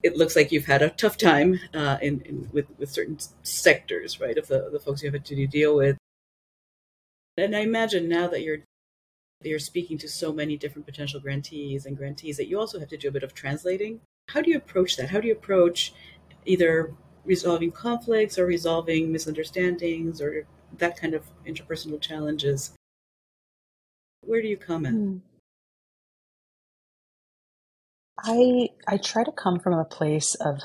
[0.03, 4.21] It looks like you've had a tough time uh, in, in, with, with certain sectors,
[4.21, 5.97] right, of the, the folks you have to deal with.
[7.35, 8.59] And I imagine now that you're
[9.43, 12.97] you're speaking to so many different potential grantees and grantees that you also have to
[12.97, 14.01] do a bit of translating.
[14.29, 15.09] How do you approach that?
[15.09, 15.93] How do you approach
[16.45, 16.93] either
[17.27, 22.73] resolving conflicts or resolving misunderstandings or that kind of interpersonal challenges.
[24.21, 24.93] Where do you come in?
[24.95, 25.17] Hmm.
[28.19, 30.59] I I try to come from a place of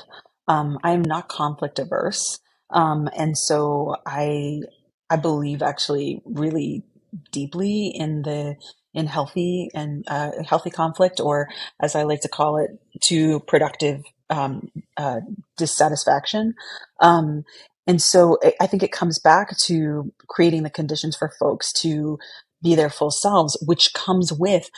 [0.47, 2.39] um, I am not conflict averse,
[2.71, 4.61] um, and so I
[5.09, 6.83] I believe actually really
[7.31, 8.55] deeply in the
[8.93, 11.49] in healthy and uh, healthy conflict, or
[11.81, 12.71] as I like to call it,
[13.07, 15.21] to productive um, uh,
[15.57, 16.53] dissatisfaction.
[16.99, 17.43] Um,
[17.85, 22.17] and so I think it comes back to creating the conditions for folks to
[22.61, 24.69] be their full selves, which comes with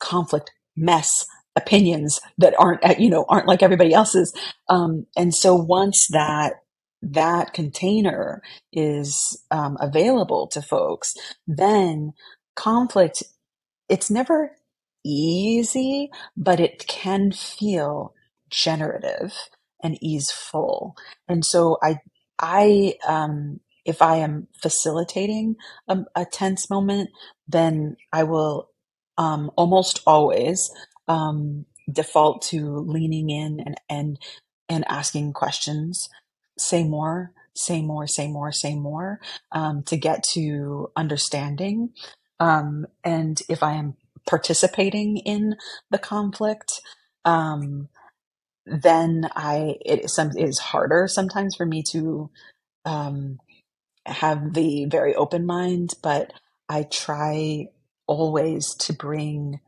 [0.00, 4.34] conflict, mess, opinions that aren't, you know, aren't like everybody else's.
[4.68, 6.54] Um, and so once that
[7.02, 11.14] that container is um, available to folks,
[11.46, 12.12] then
[12.56, 13.22] conflict,
[13.92, 14.52] it's never
[15.04, 18.14] easy, but it can feel
[18.50, 19.34] generative
[19.84, 20.96] and easeful.
[21.28, 21.98] And so I
[22.40, 25.56] I, um, if I am facilitating
[25.88, 27.10] a, a tense moment,
[27.48, 28.70] then I will
[29.18, 30.70] um, almost always
[31.08, 34.18] um, default to leaning in and and
[34.70, 36.08] and asking questions.
[36.58, 39.20] Say more, say more, say more, say more
[39.52, 41.90] um, to get to understanding.
[42.40, 43.96] Um, and if I am
[44.28, 45.56] participating in
[45.90, 46.80] the conflict,
[47.24, 47.88] um,
[48.66, 52.30] then I it is some it is harder sometimes for me to
[52.84, 53.38] um,
[54.06, 56.32] have the very open mind, but
[56.68, 57.68] I try
[58.06, 59.60] always to bring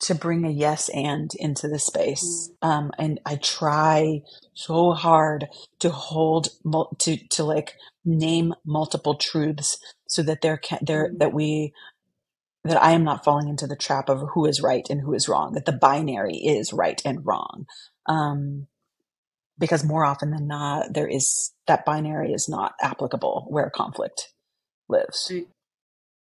[0.00, 2.68] to bring a yes and into the space mm.
[2.68, 4.20] um, and i try
[4.54, 6.48] so hard to hold
[6.98, 7.74] to to like
[8.04, 11.18] name multiple truths so that there can there mm.
[11.18, 11.72] that we
[12.64, 15.28] that I am not falling into the trap of who is right and who is
[15.28, 17.66] wrong, that the binary is right and wrong.
[18.06, 18.66] Um,
[19.58, 24.32] because more often than not, there is that binary is not applicable where conflict
[24.88, 25.28] lives.
[25.32, 25.48] Right.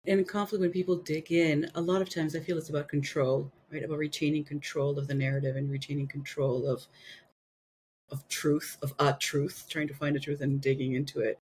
[0.06, 3.52] In conflict, when people dig in, a lot of times I feel it's about control,
[3.70, 3.84] right?
[3.84, 6.86] About retaining control of the narrative and retaining control of
[8.10, 11.38] of truth, of a truth, trying to find a truth and digging into it.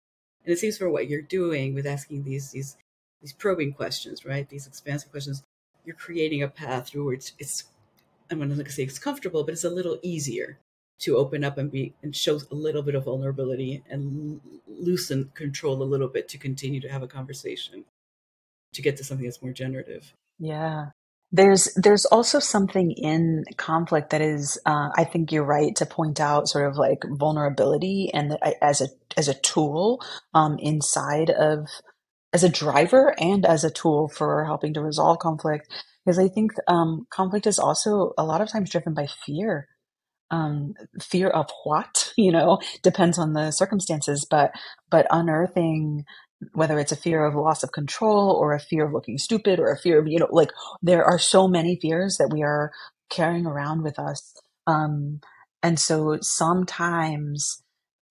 [0.44, 2.78] And it seems for what you're doing with asking these these
[3.22, 4.48] these probing questions, right?
[4.48, 5.44] These expansive questions,
[5.84, 7.66] you're creating a path through which it's
[8.32, 10.60] I'm going to say it's comfortable, but it's a little easier
[11.00, 15.84] to open up and be and show a little bit of vulnerability and loosen control
[15.84, 17.86] a little bit to continue to have a conversation
[18.76, 20.14] to get to something that's more generative.
[20.40, 20.88] Yeah.
[21.32, 26.20] There's there's also something in conflict that is, uh, I think you're right to point
[26.20, 30.02] out sort of like vulnerability and the, as a as a tool
[30.34, 31.68] um, inside of
[32.32, 35.68] as a driver and as a tool for helping to resolve conflict.
[36.06, 39.68] Because I think um, conflict is also a lot of times driven by fear
[40.32, 44.52] um, fear of what you know depends on the circumstances but
[44.90, 46.06] but unearthing
[46.54, 49.72] whether it's a fear of loss of control or a fear of looking stupid or
[49.72, 50.50] a fear of you know like
[50.82, 52.72] there are so many fears that we are
[53.10, 54.34] carrying around with us
[54.68, 55.20] um,
[55.64, 57.62] and so sometimes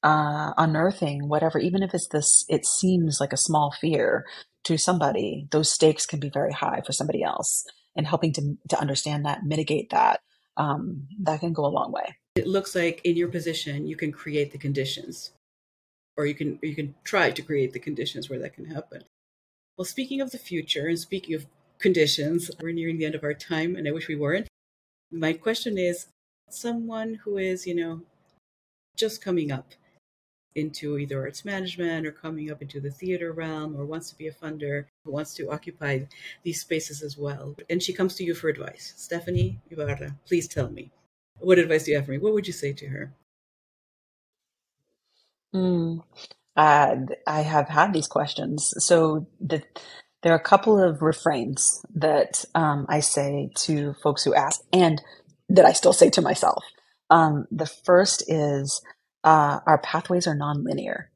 [0.03, 4.25] uh, unearthing whatever even if it's this it seems like a small fear
[4.65, 7.65] to somebody those stakes can be very high for somebody else
[7.97, 10.21] and helping to, to understand that mitigate that
[10.57, 12.17] um, that can go a long way.
[12.37, 15.33] It looks like in your position, you can create the conditions,
[16.17, 19.03] or you can you can try to create the conditions where that can happen.
[19.77, 21.47] Well, speaking of the future and speaking of
[21.79, 24.49] conditions, we're nearing the end of our time, and I wish we weren't.
[25.11, 26.07] My question is,
[26.49, 28.03] someone who is you know
[28.97, 29.73] just coming up
[30.55, 34.29] into either arts management or coming up into the theater realm or wants to be
[34.29, 36.01] a funder, who wants to occupy
[36.43, 37.57] these spaces as well.
[37.69, 38.95] And she comes to you for advice.
[38.97, 40.91] Stephanie Ybarra, please tell me.
[41.41, 42.19] What advice do you have for me?
[42.19, 43.13] What would you say to her?
[45.55, 46.03] Mm,
[46.57, 46.97] uh,
[47.27, 48.73] I have had these questions.
[48.79, 49.63] So the,
[50.23, 55.03] there are a couple of refrains that um, I say to folks who ask, and
[55.49, 56.65] that I still say to myself.
[57.11, 58.83] Um, the first is
[59.25, 61.07] uh, our pathways are nonlinear.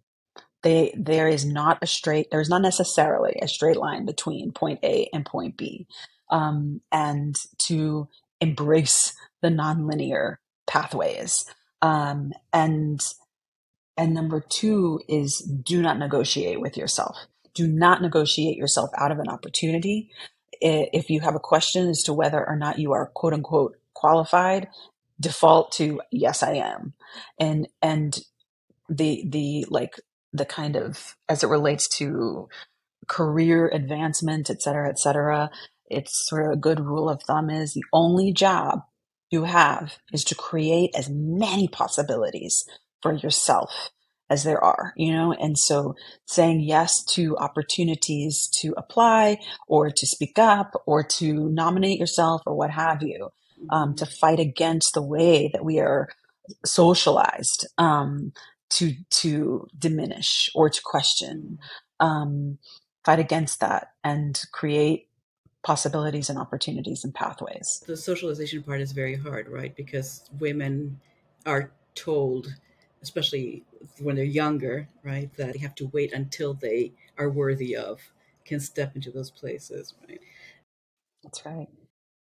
[0.63, 5.09] They, there is not a straight, there's not necessarily a straight line between point A
[5.13, 5.87] and point B.
[6.31, 7.37] Um, and
[7.69, 8.09] to
[8.41, 10.37] embrace the nonlinear
[10.67, 11.45] pathways.
[11.83, 13.01] Um, and,
[13.99, 17.19] and number two is do not negotiate with yourself.
[17.55, 20.11] Do not negotiate yourself out of an opportunity.
[20.63, 24.69] If you have a question as to whether or not you are quote unquote qualified,
[25.21, 26.93] default to yes i am
[27.39, 28.21] and and
[28.89, 30.01] the the like
[30.33, 32.49] the kind of as it relates to
[33.09, 35.51] career advancement et cetera et cetera
[35.89, 38.81] it's sort of a good rule of thumb is the only job
[39.31, 42.65] you have is to create as many possibilities
[43.03, 43.91] for yourself
[44.31, 45.33] as there are, you know?
[45.33, 45.95] And so
[46.27, 52.55] saying yes to opportunities to apply or to speak up or to nominate yourself or
[52.55, 53.31] what have you
[53.71, 56.09] um, to fight against the way that we are
[56.65, 58.33] socialized um,
[58.71, 61.59] to to diminish or to question.
[62.01, 62.59] Um,
[63.05, 65.09] fight against that and create
[65.63, 67.83] possibilities and opportunities and pathways.
[67.87, 69.75] The socialization part is very hard, right?
[69.75, 71.01] Because women
[71.47, 72.49] are told,
[73.03, 73.65] especially
[74.01, 78.01] when they're younger, right, that they have to wait until they are worthy of,
[78.45, 80.21] can step into those places, right?
[81.23, 81.69] That's right.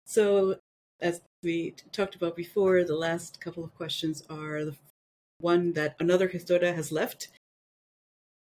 [0.07, 0.57] So
[1.01, 4.77] as we talked about before, the last couple of questions are the
[5.41, 7.29] one that another gestora has left.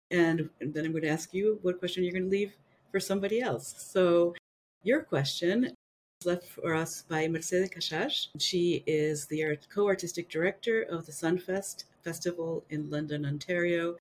[0.09, 2.53] And, then I'm going to ask you what question you're going to leave
[2.91, 3.74] for somebody else.
[3.78, 4.36] So,
[4.84, 8.28] your question is left for us by Mercedes Cachash.
[8.39, 13.97] She is the co artistic director of the Sunfest Festival in London, Ontario.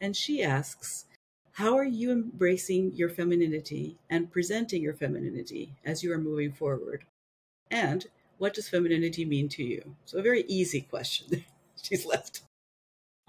[0.00, 1.06] And she asks,
[1.52, 7.04] how are you embracing your femininity and presenting your femininity as you are moving forward?
[7.70, 8.06] And
[8.38, 9.94] what does femininity mean to you?
[10.04, 11.44] So, a very easy question.
[11.82, 12.40] She's left.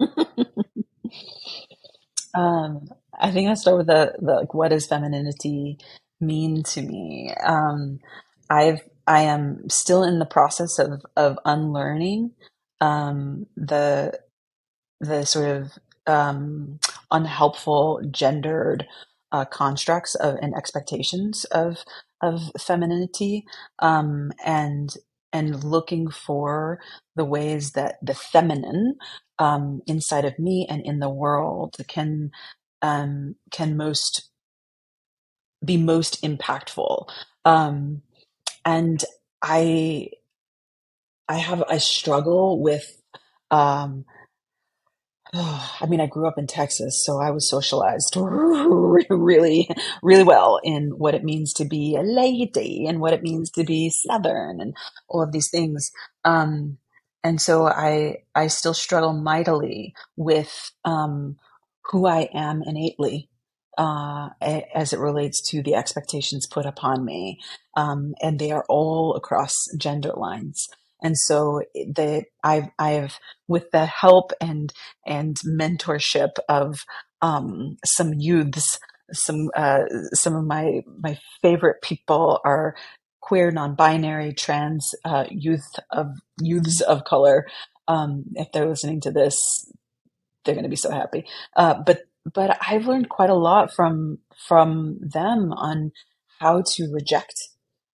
[2.34, 5.78] um, I think I start with the, the like, what does femininity
[6.20, 7.32] mean to me?
[7.44, 8.00] Um,
[8.50, 12.32] I've I am still in the process of of unlearning
[12.80, 14.18] um, the
[15.00, 15.72] the sort of
[16.06, 16.78] um,
[17.10, 18.86] unhelpful gendered
[19.32, 21.78] uh, constructs of and expectations of
[22.22, 23.44] of femininity
[23.80, 24.96] um, and
[25.32, 26.80] and looking for
[27.16, 28.96] the ways that the feminine
[29.38, 32.30] um, inside of me and in the world can
[32.82, 34.30] um, can most
[35.64, 37.08] be most impactful.
[37.44, 38.02] Um,
[38.64, 39.04] and
[39.42, 40.10] I,
[41.28, 43.02] I have a struggle with,
[43.50, 44.04] um,
[45.34, 49.68] I mean, I grew up in Texas, so I was socialized really,
[50.02, 53.64] really well in what it means to be a lady and what it means to
[53.64, 54.74] be Southern and
[55.08, 55.90] all of these things.
[56.24, 56.78] Um,
[57.24, 61.36] and so I, I still struggle mightily with um,
[61.86, 63.30] who I am innately
[63.76, 67.40] uh, as it relates to the expectations put upon me,
[67.76, 70.68] um, and they are all across gender lines.
[71.02, 73.18] And so the I've I've
[73.48, 74.72] with the help and
[75.06, 76.84] and mentorship of
[77.22, 78.78] um, some youths,
[79.12, 79.80] some uh,
[80.14, 82.74] some of my my favorite people are
[83.20, 86.08] queer, non-binary, trans uh, youth of
[86.40, 87.46] youths of color.
[87.88, 89.36] Um, if they're listening to this,
[90.44, 91.26] they're going to be so happy.
[91.56, 94.18] Uh, but but I've learned quite a lot from
[94.48, 95.92] from them on
[96.40, 97.34] how to reject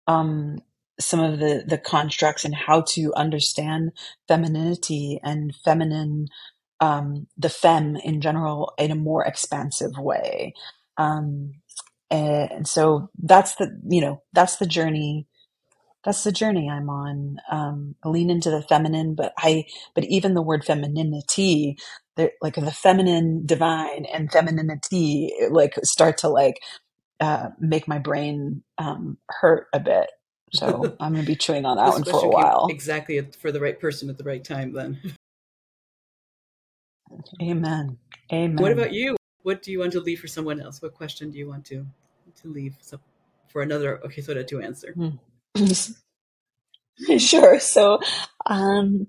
[0.07, 0.57] um,
[0.99, 3.91] some of the the constructs and how to understand
[4.27, 6.27] femininity and feminine
[6.79, 10.53] um, the femme in general in a more expansive way.
[10.97, 11.53] Um,
[12.09, 15.27] and so that's the you know that's the journey
[16.05, 17.37] that's the journey i'm on.
[17.51, 21.77] Um, lean into the feminine but i but even the word femininity
[22.41, 26.59] like the feminine divine and femininity like start to like
[27.19, 30.07] uh, make my brain um, hurt a bit
[30.53, 32.67] so I'm going to be chewing on that one for a while.
[32.69, 34.99] Exactly for the right person at the right time, then.
[37.41, 37.97] Amen.
[38.31, 38.61] Amen.
[38.61, 39.15] What about you?
[39.43, 40.81] What do you want to leave for someone else?
[40.81, 41.85] What question do you want to
[42.41, 42.99] to leave so,
[43.47, 44.93] for another okay so to answer?
[47.17, 47.59] sure.
[47.59, 47.99] So,
[48.45, 49.07] um,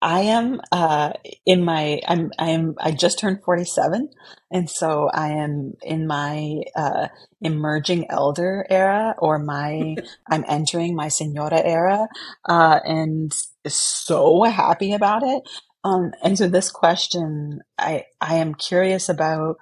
[0.00, 1.12] I am uh,
[1.44, 4.10] in my I'm I am I just turned 47
[4.50, 7.08] and so I am in my uh,
[7.40, 9.96] emerging elder era or my
[10.30, 12.06] I'm entering my senora era
[12.44, 13.32] uh, and
[13.66, 15.42] so happy about it.
[15.82, 19.56] Um, and so this question I I am curious about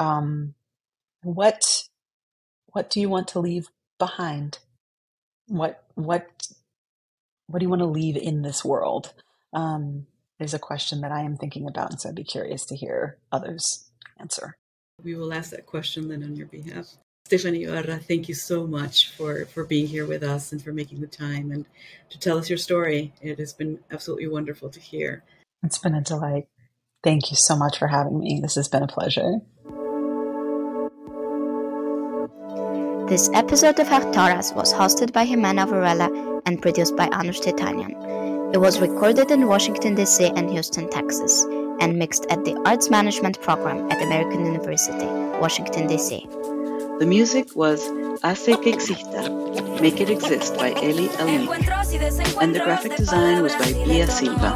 [0.00, 0.54] um,
[1.22, 1.84] what
[2.72, 3.68] what do you want to leave
[3.98, 4.58] behind?
[5.46, 6.48] What what
[7.46, 9.12] what do you want to leave in this world?
[9.52, 10.06] Um,
[10.38, 13.18] is a question that I am thinking about, and so I'd be curious to hear
[13.32, 13.90] others
[14.20, 14.56] answer.
[15.02, 16.96] We will ask that question then on your behalf.
[17.26, 21.00] Stephanie Ybarra, thank you so much for, for being here with us and for making
[21.00, 21.66] the time and
[22.10, 23.12] to tell us your story.
[23.20, 25.22] It has been absolutely wonderful to hear.
[25.62, 26.48] It's been a delight.
[27.04, 28.40] Thank you so much for having me.
[28.40, 29.40] This has been a pleasure.
[33.08, 38.17] This episode of Gestoras was hosted by Jimena Varela and produced by Anush Titanian.
[38.50, 40.24] It was recorded in Washington, D.C.
[40.34, 41.44] and Houston, Texas,
[41.80, 45.04] and mixed at the Arts Management Program at American University,
[45.38, 46.26] Washington, D.C.
[46.98, 47.86] The music was
[48.22, 49.28] Hace que exista,
[49.82, 54.50] Make It Exist by Eli Elmi, and the graphic design was by Bia Silva.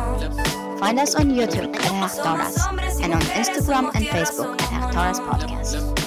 [0.78, 6.01] Find us on YouTube at Gestoras and on Instagram and Facebook at Gestoras Podcast.